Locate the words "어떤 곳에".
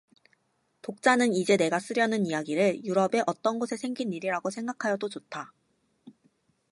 3.27-3.77